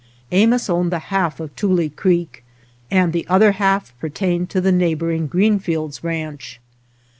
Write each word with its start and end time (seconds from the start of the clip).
Amos 0.31 0.67
owned 0.67 0.91
the 0.91 0.97
half 1.13 1.39
of 1.39 1.55
Tule 1.55 1.87
Creek 1.91 2.43
and 2.89 3.13
the 3.13 3.27
other 3.27 3.51
half 3.51 3.93
pertained 3.99 4.49
to 4.49 4.59
the 4.59 4.71
neighboring 4.71 5.27
Greenfields 5.27 6.03
ranch. 6.03 6.59